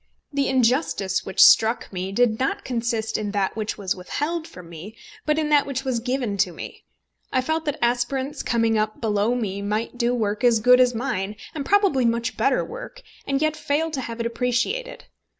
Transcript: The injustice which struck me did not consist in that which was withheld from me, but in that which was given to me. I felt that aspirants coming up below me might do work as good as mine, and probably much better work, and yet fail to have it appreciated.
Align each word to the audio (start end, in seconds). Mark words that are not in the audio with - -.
The 0.33 0.47
injustice 0.47 1.27
which 1.27 1.39
struck 1.45 1.93
me 1.93 2.11
did 2.11 2.39
not 2.39 2.65
consist 2.65 3.19
in 3.19 3.29
that 3.33 3.55
which 3.55 3.77
was 3.77 3.95
withheld 3.95 4.47
from 4.47 4.67
me, 4.67 4.97
but 5.27 5.37
in 5.37 5.49
that 5.49 5.67
which 5.67 5.83
was 5.83 5.99
given 5.99 6.37
to 6.37 6.51
me. 6.51 6.85
I 7.31 7.39
felt 7.41 7.65
that 7.65 7.77
aspirants 7.83 8.41
coming 8.41 8.79
up 8.79 8.99
below 8.99 9.35
me 9.35 9.61
might 9.61 9.99
do 9.99 10.15
work 10.15 10.43
as 10.43 10.59
good 10.59 10.79
as 10.79 10.95
mine, 10.95 11.35
and 11.53 11.63
probably 11.67 12.03
much 12.03 12.35
better 12.35 12.65
work, 12.65 13.03
and 13.27 13.43
yet 13.43 13.55
fail 13.55 13.91
to 13.91 14.01
have 14.01 14.19
it 14.19 14.25
appreciated. 14.25 15.05